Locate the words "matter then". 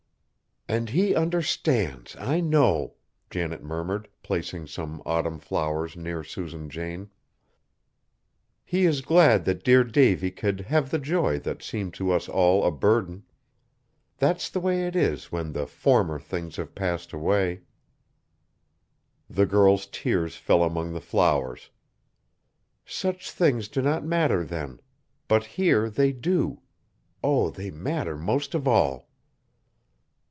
24.05-24.79